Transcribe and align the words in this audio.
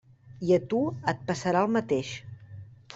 I 0.47 0.53
a 0.57 0.57
tu 0.71 0.79
et 1.13 1.23
passarà 1.29 1.63
el 1.67 1.71
mateix. 1.79 2.15